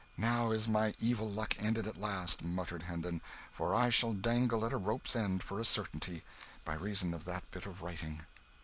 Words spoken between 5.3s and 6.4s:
for a certainty,